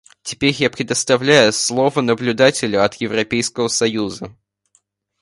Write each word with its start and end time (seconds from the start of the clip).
Теперь 0.23 0.55
я 0.57 0.71
предоставляю 0.71 1.53
слово 1.53 2.01
наблюдателю 2.01 2.83
от 2.83 2.95
Европейского 2.95 3.67
союза. 3.67 4.35